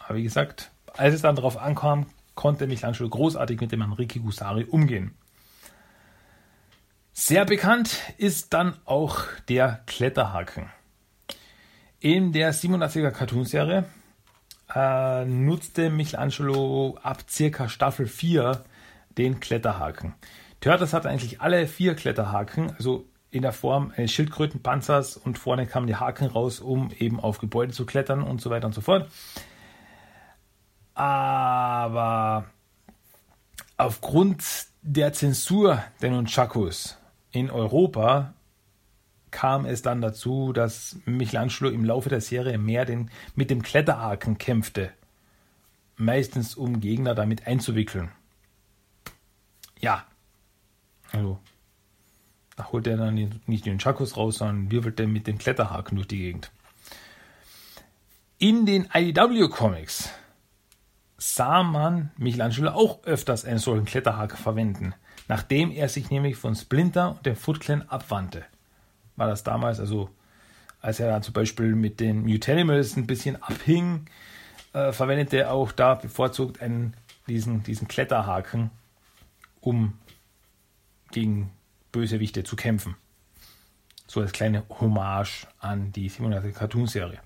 [0.00, 4.64] Aber wie gesagt, als es dann darauf ankam, konnte Michelangelo großartig mit dem Enrique Gusari
[4.64, 5.14] umgehen.
[7.12, 10.70] Sehr bekannt ist dann auch der Kletterhaken.
[12.00, 13.84] In der 87er Cartoonserie
[14.74, 18.64] äh, nutzte Michelangelo ab circa Staffel 4
[19.16, 20.14] den Kletterhaken.
[20.60, 25.86] Turtles hatte eigentlich alle vier Kletterhaken, also in der Form eines Schildkrötenpanzers und vorne kamen
[25.86, 29.10] die Haken raus, um eben auf Gebäude zu klettern und so weiter und so fort.
[30.94, 32.44] Aber
[33.78, 34.44] aufgrund
[34.82, 36.98] der Zensur der Nunchakus
[37.30, 38.34] in Europa
[39.30, 44.36] kam es dann dazu, dass Michelangelo im Laufe der Serie mehr den, mit dem Kletterhaken
[44.36, 44.92] kämpfte.
[45.96, 48.10] Meistens um Gegner damit einzuwickeln.
[49.80, 50.04] Ja.
[51.12, 51.38] Also,
[52.70, 56.18] holt er dann nicht den Chakos raus, sondern wirbelt er mit dem Kletterhaken durch die
[56.18, 56.50] Gegend.
[58.38, 60.10] In den IDW-Comics
[61.16, 64.94] sah man Michelangelo auch öfters einen solchen Kletterhaken verwenden,
[65.28, 68.44] nachdem er sich nämlich von Splinter und dem Foot Clan abwandte.
[69.16, 70.10] War das damals, also
[70.80, 74.06] als er da zum Beispiel mit den Mutanimals ein bisschen abhing,
[74.72, 76.94] äh, verwendete er auch da bevorzugt einen,
[77.28, 78.70] diesen, diesen Kletterhaken,
[79.60, 79.92] um
[81.12, 81.50] gegen
[81.92, 82.96] Bösewichte zu kämpfen.
[84.06, 87.20] So als kleine Hommage an die 700 Cartoon-Serie.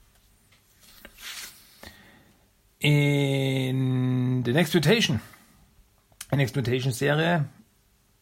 [2.78, 5.20] In The Next Mutation.
[6.30, 7.46] Next Mutation Serie,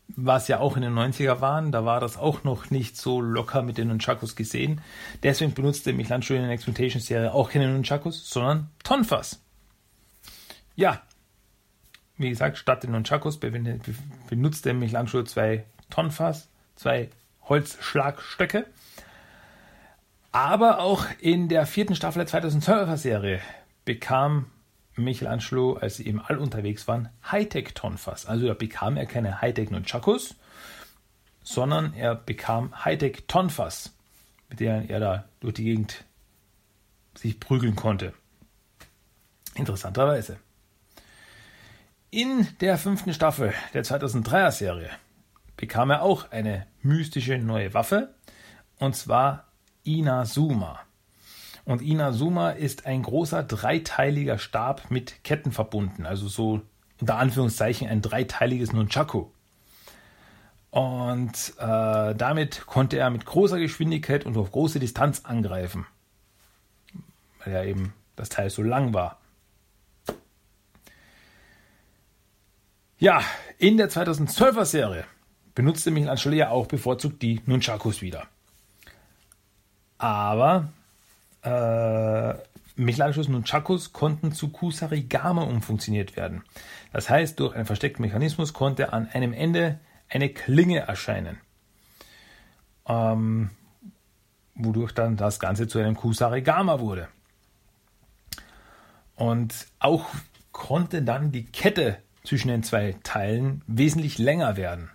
[0.09, 3.63] was ja auch in den 90er waren, da war das auch noch nicht so locker
[3.63, 4.81] mit den Nunchakus gesehen.
[5.23, 9.41] Deswegen benutzte Michelangelo in der Next Mutation Serie auch keine Nunchakus, sondern Tonfas.
[10.77, 11.03] Ja,
[12.17, 13.41] wie gesagt, statt den Nunchakus
[14.29, 17.09] benutzte Michelangelo zwei Tonfas, zwei
[17.43, 18.67] Holzschlagstöcke.
[20.33, 23.41] Aber auch in der vierten Staffel der 2012er Serie
[23.85, 24.47] bekam
[24.97, 28.27] Michelangelo, als sie im All unterwegs waren, Hightech-Tonfas.
[28.27, 30.35] Also da bekam er keine Hightech-Nunchakus,
[31.45, 33.93] sondern er bekam Hightech-Tonfas,
[34.49, 36.05] mit denen er da durch die Gegend
[37.15, 38.15] sich prügeln konnte.
[39.55, 40.39] Interessanterweise.
[42.11, 44.91] In der fünften Staffel der 2003er Serie
[45.65, 48.15] bekam er auch eine mystische neue Waffe,
[48.79, 49.45] und zwar
[49.83, 50.81] Inazuma.
[51.65, 56.61] Und Inazuma ist ein großer dreiteiliger Stab mit Ketten verbunden, also so
[57.01, 59.29] unter Anführungszeichen ein dreiteiliges Nunchaku.
[60.71, 65.87] Und äh, damit konnte er mit großer Geschwindigkeit und auf große Distanz angreifen,
[67.43, 69.19] weil ja eben das Teil so lang war.
[72.99, 73.23] Ja,
[73.57, 75.07] in der 2012er Serie
[75.55, 78.27] benutzte Michelangelo ja auch bevorzugt die Nunchakus wieder.
[79.99, 80.69] Aber
[81.43, 82.35] äh,
[82.77, 86.43] Michelangelos Nunchakus konnten zu Kusarigama umfunktioniert werden.
[86.93, 91.39] Das heißt, durch einen versteckten Mechanismus konnte an einem Ende eine Klinge erscheinen,
[92.87, 93.51] ähm,
[94.57, 97.09] wodurch dann das Ganze zu einem Kusarigama wurde.
[99.15, 100.07] Und auch
[100.51, 104.91] konnte dann die Kette zwischen den zwei Teilen wesentlich länger werden,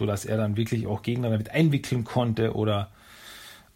[0.00, 2.90] sodass er dann wirklich auch Gegner damit einwickeln konnte oder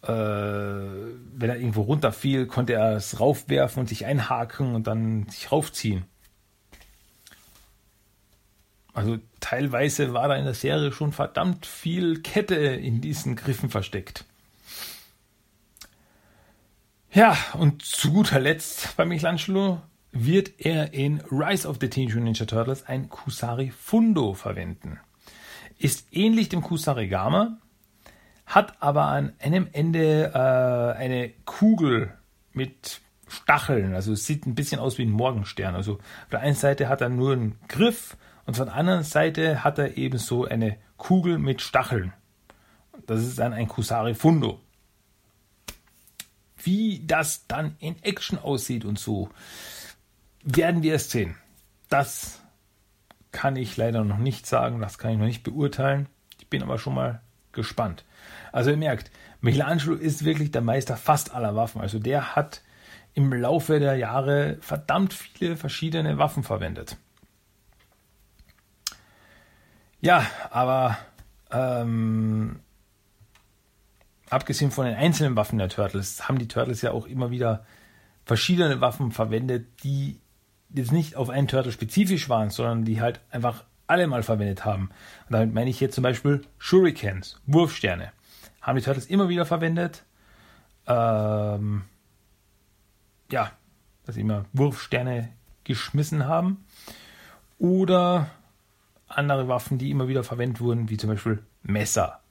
[0.01, 5.51] äh, wenn er irgendwo runterfiel, konnte er es raufwerfen und sich einhaken und dann sich
[5.51, 6.05] raufziehen.
[8.95, 14.25] Also teilweise war da in der Serie schon verdammt viel Kette in diesen Griffen versteckt.
[17.13, 19.79] Ja, und zu guter Letzt bei Michelangelo
[20.11, 24.99] wird er in Rise of the Teenage Mutant Ninja Turtles ein Kusari Fundo verwenden.
[25.77, 27.57] Ist ähnlich dem Kusari Gama,
[28.45, 32.13] hat aber an einem Ende äh, eine Kugel
[32.53, 33.93] mit Stacheln.
[33.93, 35.75] Also es sieht ein bisschen aus wie ein Morgenstern.
[35.75, 39.63] Also auf der einen Seite hat er nur einen Griff und von der anderen Seite
[39.63, 42.13] hat er eben so eine Kugel mit Stacheln.
[43.07, 44.59] Das ist dann ein Kusari Fundo.
[46.57, 49.29] Wie das dann in Action aussieht und so,
[50.43, 51.35] werden wir es sehen.
[51.89, 52.41] Das
[53.35, 56.07] kann ich leider noch nicht sagen, das kann ich noch nicht beurteilen.
[56.39, 57.21] Ich bin aber schon mal
[57.51, 58.05] gespannt.
[58.53, 61.81] Also ihr merkt, Michelangelo ist wirklich der Meister fast aller Waffen.
[61.81, 62.61] Also der hat
[63.13, 66.95] im Laufe der Jahre verdammt viele verschiedene Waffen verwendet.
[69.99, 70.97] Ja, aber
[71.51, 72.61] ähm,
[74.29, 77.65] abgesehen von den einzelnen Waffen der Turtles, haben die Turtles ja auch immer wieder
[78.23, 80.21] verschiedene Waffen verwendet, die
[80.75, 84.89] jetzt nicht auf einen Turtle spezifisch waren, sondern die halt einfach alle mal verwendet haben.
[85.27, 88.11] Und damit meine ich jetzt zum Beispiel Shurikens, Wurfsterne
[88.65, 90.03] haben die Turtles immer wieder verwendet.
[90.87, 91.83] Ähm,
[93.31, 93.51] ja,
[94.05, 95.29] dass sie immer Wurfsterne
[95.63, 96.65] geschmissen haben.
[97.59, 98.31] Oder
[99.07, 102.21] andere Waffen, die immer wieder verwendet wurden, wie zum Beispiel Messer.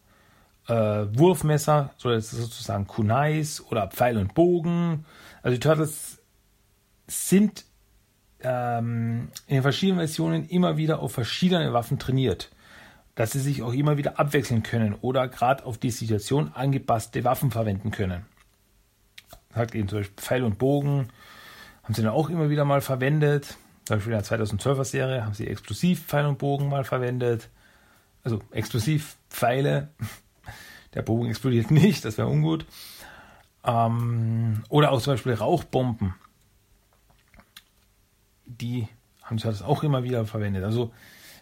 [0.67, 5.05] Äh, Wurfmesser, sozusagen Kunais oder Pfeil und Bogen.
[5.43, 6.21] Also die Turtles
[7.07, 7.65] sind
[8.45, 12.51] ähm, in den verschiedenen Versionen immer wieder auf verschiedene Waffen trainiert.
[13.15, 17.51] Dass sie sich auch immer wieder abwechseln können oder gerade auf die Situation angepasste Waffen
[17.51, 18.27] verwenden können.
[19.55, 21.09] Sagt eben zum Beispiel Pfeil und Bogen,
[21.85, 23.57] haben sie dann auch immer wieder mal verwendet.
[23.85, 27.51] Zum Beispiel in der 2012er Serie haben sie explosiv Pfeil und Bogen mal verwendet.
[28.25, 29.89] Also explosiv Pfeile.
[30.95, 32.67] Der Bogen explodiert nicht, das wäre ungut.
[33.65, 36.15] Ähm, oder auch zum Beispiel Rauchbomben.
[38.47, 38.89] Die
[39.23, 40.65] haben sie das auch immer wieder verwendet.
[40.65, 40.93] Also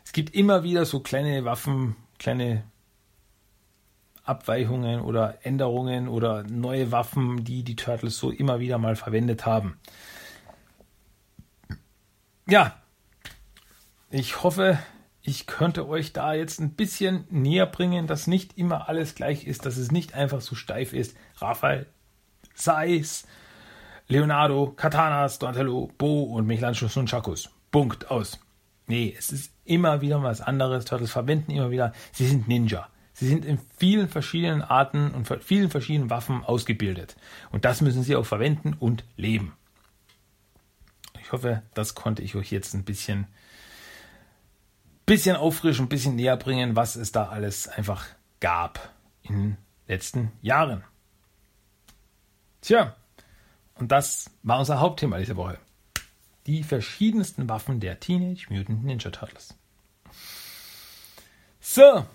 [0.04, 2.64] es gibt immer wieder so kleine Waffen, kleine
[4.24, 9.78] Abweichungen oder Änderungen oder neue Waffen, die die Turtles so immer wieder mal verwendet haben
[12.48, 12.76] ja,
[14.10, 14.78] ich hoffe,
[15.22, 19.64] ich könnte euch da jetzt ein bisschen näher bringen, dass nicht immer alles gleich ist,
[19.64, 21.16] dass es nicht einfach so steif ist.
[21.36, 21.86] Raphael,
[22.54, 23.26] Seis,
[24.12, 27.48] Leonardo, Katanas, Donatello, Bo und Michelangelo und.
[27.70, 28.38] Punkt aus.
[28.86, 30.84] Nee, es ist immer wieder was anderes.
[30.84, 32.88] Turtles verwenden immer wieder, sie sind Ninja.
[33.14, 37.16] Sie sind in vielen verschiedenen Arten und vielen verschiedenen Waffen ausgebildet.
[37.52, 39.56] Und das müssen sie auch verwenden und leben.
[41.22, 43.26] Ich hoffe, das konnte ich euch jetzt ein bisschen,
[45.06, 48.04] bisschen auffrischen, ein bisschen näher bringen, was es da alles einfach
[48.40, 50.84] gab in den letzten Jahren.
[52.60, 52.94] Tja,
[53.82, 55.58] und das war unser Hauptthema diese Woche.
[56.46, 59.56] Die verschiedensten Waffen der Teenage Mutant Ninja Turtles.
[61.60, 62.06] So,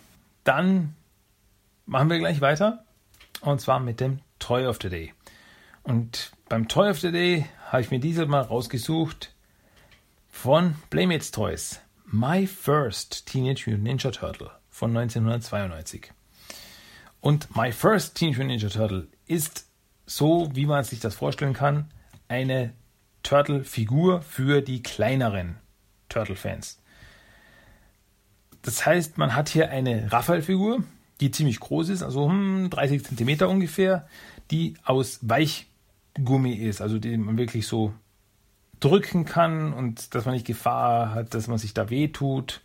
[0.45, 0.95] dann
[1.85, 2.85] machen wir gleich weiter.
[3.41, 5.13] Und zwar mit dem Toy of the Day.
[5.83, 9.35] Und beim Toy of the Day habe ich mir dieses Mal rausgesucht
[10.29, 11.81] von Playmates Toys.
[12.05, 16.13] My First Teenage Mutant Ninja Turtle von 1992.
[17.19, 19.67] Und My First Teenage Mutant Ninja Turtle ist
[20.07, 21.91] so, wie man sich das vorstellen kann,
[22.27, 22.73] eine
[23.21, 25.57] Turtle-Figur für die kleineren
[26.09, 26.81] Turtle-Fans.
[28.61, 30.83] Das heißt, man hat hier eine Raphael-Figur,
[31.19, 34.07] die ziemlich groß ist, also 30 hm, cm ungefähr,
[34.49, 35.67] die aus Weich
[36.23, 37.93] Gummi ist, also den man wirklich so
[38.79, 42.61] drücken kann und dass man nicht Gefahr hat, dass man sich da wehtut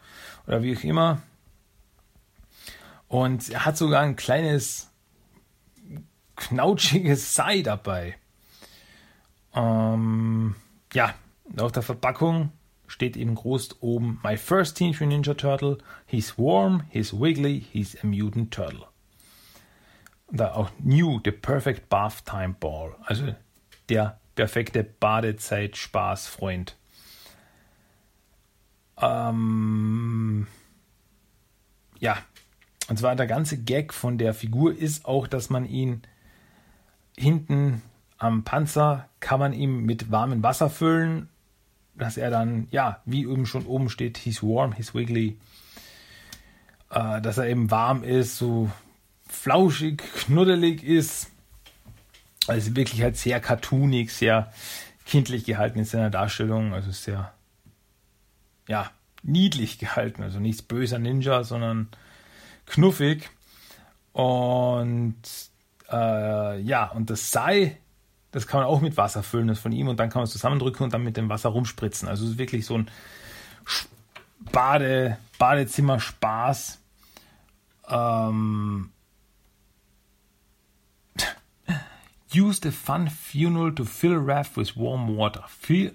[0.46, 1.22] oder wie auch immer.
[3.08, 4.91] Und er hat sogar ein kleines
[6.36, 8.16] knautschiges Sei dabei.
[9.54, 10.54] Ähm,
[10.92, 11.14] ja,
[11.58, 12.52] auf der Verpackung
[12.86, 15.78] steht eben groß oben My first Teenage Ninja Turtle.
[16.06, 18.86] He's warm, he's wiggly, he's a mutant turtle
[20.32, 22.96] da auch New, the perfect bath time ball.
[23.04, 23.34] Also
[23.88, 26.76] der perfekte Badezeit-Spaßfreund.
[29.00, 30.46] Ähm,
[31.98, 32.16] ja,
[32.88, 36.02] und zwar der ganze Gag von der Figur ist auch, dass man ihn
[37.22, 37.82] hinten
[38.18, 41.28] am Panzer kann man ihm mit warmem Wasser füllen,
[41.94, 45.38] dass er dann, ja, wie eben schon oben steht, he's warm, he's wiggly,
[46.90, 48.70] äh, dass er eben warm ist, so
[49.28, 51.30] flauschig, knuddelig ist.
[52.46, 54.52] Also wirklich halt sehr cartoonig, sehr
[55.06, 56.74] kindlich gehalten in seiner Darstellung.
[56.74, 57.32] Also sehr,
[58.68, 58.90] ja,
[59.22, 60.22] niedlich gehalten.
[60.22, 61.88] Also nichts böser Ninja, sondern
[62.66, 63.30] knuffig.
[64.12, 65.16] Und
[65.92, 67.78] äh, ja, und das Sei,
[68.30, 70.32] das kann man auch mit Wasser füllen, das von ihm, und dann kann man es
[70.32, 72.08] zusammendrücken und dann mit dem Wasser rumspritzen.
[72.08, 72.90] Also es ist wirklich so ein
[74.50, 76.80] Bade, Badezimmer-Spaß.
[77.88, 78.90] Ähm,
[82.34, 85.44] Use the fun funnel to fill Raph with warm water.
[85.48, 85.92] Feel,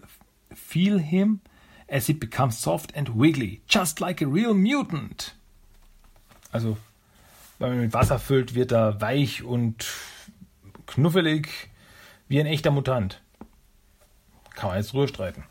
[0.53, 1.41] feel him
[1.89, 5.33] as he becomes soft and wiggly, just like a real mutant.
[6.53, 6.77] Also,
[7.59, 9.85] wenn man mit Wasser füllt, wird er weich und
[10.85, 11.69] knuffelig
[12.27, 13.21] wie ein echter Mutant.
[14.55, 15.43] Kann man jetzt drüber streiten.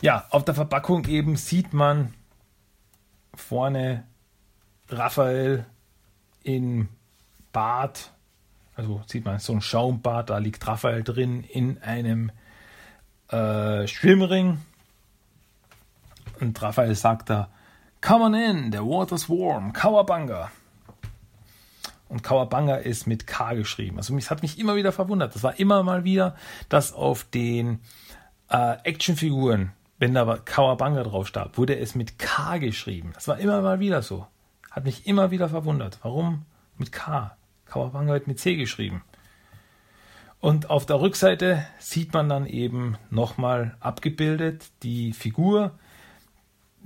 [0.00, 2.14] Ja, auf der Verpackung eben sieht man
[3.34, 4.04] vorne
[4.88, 5.66] Raphael
[6.42, 6.88] in
[7.52, 8.12] Bart
[8.80, 12.32] also sieht man so ein Schaumbad, da liegt Raphael drin in einem
[13.28, 14.58] äh, Schwimmring.
[16.40, 17.50] Und Raphael sagt da,
[18.00, 20.50] Come on in, the water's warm, Kawabanga.
[22.10, 23.96] Und Kawabanga ist mit K geschrieben.
[23.96, 25.34] Also es hat mich immer wieder verwundert.
[25.34, 26.34] Das war immer mal wieder,
[26.68, 27.78] dass auf den
[28.48, 33.12] äh, Actionfiguren, wenn da Kawabanga drauf stand, wurde es mit K geschrieben.
[33.14, 34.26] Das war immer mal wieder so.
[34.72, 36.00] Hat mich immer wieder verwundert.
[36.02, 36.46] Warum
[36.78, 37.36] mit K?
[37.66, 39.04] Kawabanga wird mit C geschrieben.
[40.40, 45.78] Und auf der Rückseite sieht man dann eben nochmal abgebildet die Figur,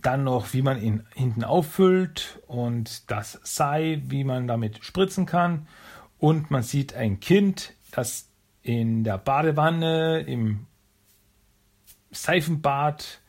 [0.04, 5.66] dann noch, wie man ihn hinten auffüllt und das Sei, wie man damit spritzen kann.
[6.18, 8.28] Und man sieht ein Kind, das
[8.62, 10.66] in der Badewanne im
[12.10, 13.20] Seifenbad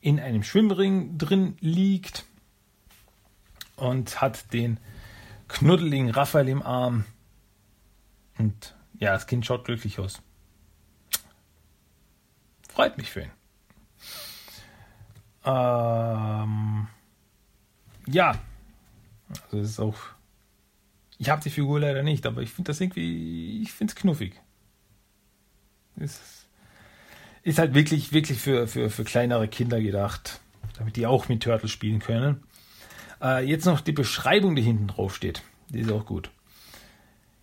[0.00, 2.26] in einem Schwimmring drin liegt
[3.76, 4.78] und hat den
[5.48, 7.04] knuddeligen Raphael im Arm.
[8.38, 10.20] Und ja, das Kind schaut glücklich aus.
[12.68, 13.43] Freut mich für ihn.
[15.44, 16.86] Ähm,
[18.06, 18.34] ja,
[19.44, 19.96] also es ist auch.
[21.18, 24.40] Ich habe die Figur leider nicht, aber ich finde das irgendwie, ich finde es knuffig.
[25.96, 30.40] Ist halt wirklich, wirklich für, für, für kleinere Kinder gedacht,
[30.76, 32.42] damit die auch mit Turtles spielen können.
[33.22, 35.42] Äh, jetzt noch die Beschreibung, die hinten drauf steht.
[35.68, 36.30] Die ist auch gut.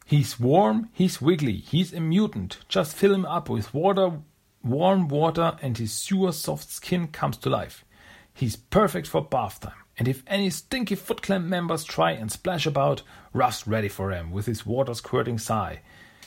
[0.05, 2.65] He's warm, he's wiggly, he's a mutant.
[2.69, 4.21] Just fill him up with water,
[4.61, 7.85] warm water, and his sewer soft skin comes to life.
[8.33, 9.73] He's perfect for bath time.
[9.97, 13.03] And if any stinky Foot Clan members try and splash about,
[13.33, 15.81] Ruff's ready for them with his water squirting sigh.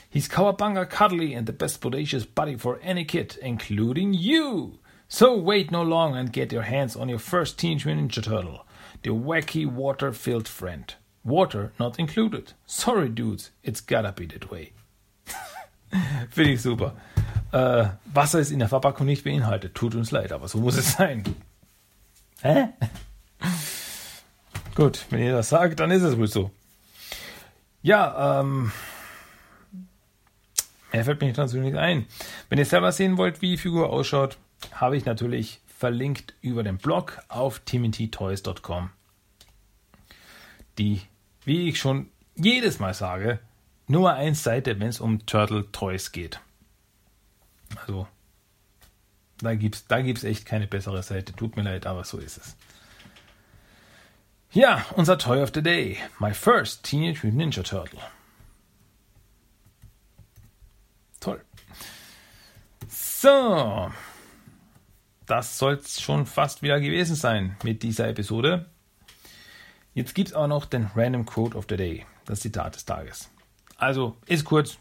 [0.09, 4.79] He's cowabunga cuddly and the best bodacious buddy for any kid, including you.
[5.07, 8.65] So wait no longer and get your hands on your first Teenage Mutant Ninja Turtle,
[9.03, 10.95] the wacky water-filled friend.
[11.23, 12.53] Water not included.
[12.65, 14.71] Sorry, dudes, it's gotta be that way.
[16.29, 16.93] Finde ich super.
[17.51, 19.75] Äh, Wasser ist in der Verpackung nicht beinhaltet.
[19.75, 21.23] Tut uns leid, aber so muss es sein.
[22.41, 22.69] Hä?
[24.75, 26.51] Gut, wenn ihr das sagt, dann ist es wohl so.
[27.81, 28.71] Ja, ähm.
[30.91, 32.05] Mehr fällt mir natürlich nicht ein.
[32.49, 34.37] Wenn ihr selber sehen wollt, wie die Figur ausschaut,
[34.71, 38.89] habe ich natürlich verlinkt über den Blog auf timothytoys.com.
[40.77, 41.01] Die
[41.45, 43.39] wie ich schon jedes Mal sage,
[43.87, 46.41] Nummer 1 Seite, wenn es um Turtle Toys geht.
[47.75, 48.07] Also,
[49.39, 51.33] da gibt es da gibt's echt keine bessere Seite.
[51.33, 52.55] Tut mir leid, aber so ist es.
[54.51, 55.97] Ja, unser Toy of the Day.
[56.19, 57.99] My first Teenage Mutant Ninja Turtle.
[61.19, 61.41] Toll.
[62.87, 63.91] So.
[65.25, 68.69] Das soll es schon fast wieder gewesen sein mit dieser Episode.
[69.93, 73.29] Jetzt gibt es auch noch den Random Quote of the Day, das Zitat des Tages.
[73.77, 74.77] Also ist kurz,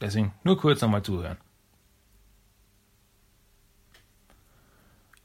[0.00, 1.38] deswegen nur kurz nochmal zuhören.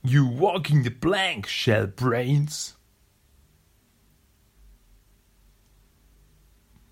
[0.01, 2.77] You walking the blank, shell brains.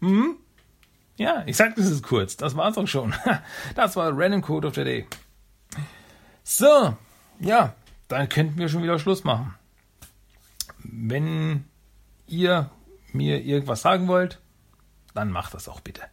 [0.02, 0.38] Hm?
[1.18, 2.38] Ja, ich sagte es ist kurz.
[2.38, 3.14] Das war's auch schon.
[3.76, 5.08] Das war Random Code of the Day.
[6.44, 6.96] So,
[7.40, 7.76] ja,
[8.08, 9.56] dann könnten wir schon wieder Schluss machen.
[10.84, 11.66] Wenn
[12.28, 12.70] ihr
[13.14, 14.40] mir irgendwas sagen wollt,
[15.14, 16.04] dann macht das auch bitte.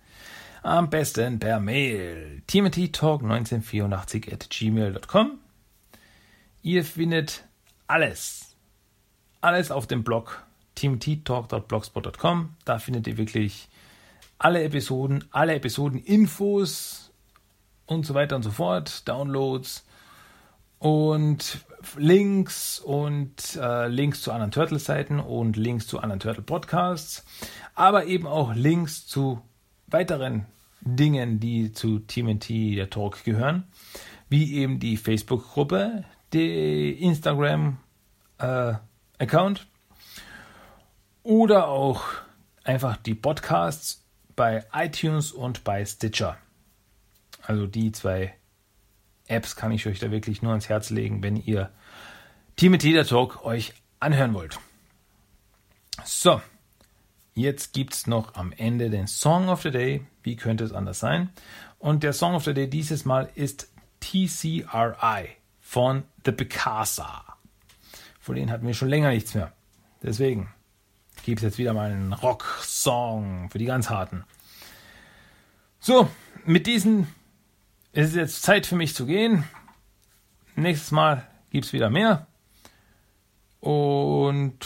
[0.62, 5.38] Am besten per Mail timothytalk1984 at gmail.com.
[6.64, 7.44] Ihr findet
[7.86, 8.56] alles,
[9.42, 10.42] alles auf dem Blog
[10.76, 12.56] timothytalk.blogspot.com.
[12.64, 13.68] Da findet ihr wirklich
[14.38, 17.12] alle Episoden, alle Episoden-Infos
[17.84, 19.84] und so weiter und so fort, Downloads
[20.78, 21.66] und
[21.98, 27.26] Links und äh, Links zu anderen Turtle-Seiten und Links zu anderen Turtle-Podcasts,
[27.74, 29.42] aber eben auch Links zu
[29.88, 30.46] weiteren
[30.80, 33.64] Dingen, die zu TMNT der Talk gehören,
[34.30, 36.04] wie eben die Facebook-Gruppe,
[36.35, 39.64] der Instagram-Account äh,
[41.22, 42.05] oder auch
[42.64, 44.05] einfach die Podcasts
[44.37, 46.37] bei iTunes und bei Stitcher.
[47.43, 48.35] Also die zwei
[49.26, 51.70] Apps kann ich euch da wirklich nur ans Herz legen, wenn ihr
[52.61, 54.59] mit Leader Talk euch anhören wollt.
[56.05, 56.43] So,
[57.35, 60.07] jetzt gibt es noch am Ende den Song of the Day.
[60.22, 61.30] Wie könnte es anders sein?
[61.78, 63.70] Und der Song of the Day dieses Mal ist
[64.01, 67.24] TCRI von The Picasa.
[68.20, 69.52] Von denen hatten wir schon länger nichts mehr.
[70.02, 70.48] Deswegen
[71.24, 74.24] gibt es jetzt wieder mal einen Rock-Song für die ganz harten.
[75.80, 76.08] So,
[76.44, 77.08] mit diesen
[77.96, 79.44] es ist jetzt Zeit für mich zu gehen.
[80.56, 82.26] Nächstes Mal gibt es wieder mehr.
[83.60, 84.58] Und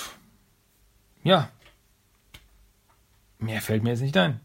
[1.23, 1.51] ja,
[3.39, 4.41] mehr fällt mir jetzt nicht ein.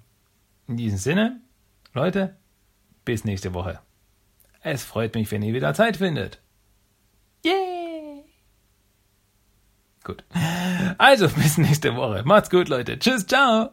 [0.67, 1.39] In diesem Sinne,
[1.93, 2.35] Leute,
[3.05, 3.79] bis nächste Woche.
[4.61, 6.42] Es freut mich, wenn ihr wieder Zeit findet.
[10.03, 10.23] Gut.
[10.97, 12.23] Also, bis nächste Woche.
[12.25, 12.99] Macht's gut, Leute.
[12.99, 13.71] Tschüss, ciao.